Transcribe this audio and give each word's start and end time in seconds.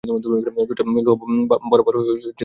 দুইটা 0.03 0.83
লোহা 0.95 1.15
বরাবর 1.71 1.93
পাতা 1.93 2.19
কেন? 2.19 2.31